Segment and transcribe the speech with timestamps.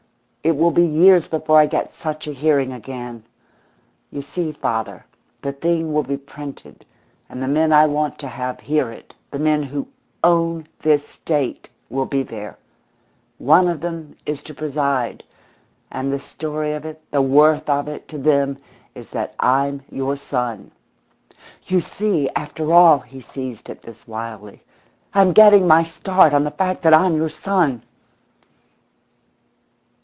[0.43, 3.23] It will be years before I get such a hearing again.
[4.09, 5.05] You see, father,
[5.43, 6.83] the thing will be printed,
[7.29, 9.87] and the men I want to have hear it, the men who
[10.23, 12.57] own this State, will be there.
[13.37, 15.23] One of them is to preside.
[15.91, 18.57] And the story of it, the worth of it, to them,
[18.95, 20.71] is that I'm your son.
[21.67, 24.63] You see, after all," he seized at this wildly,
[25.13, 27.83] "I'm getting my start on the fact that I'm your son."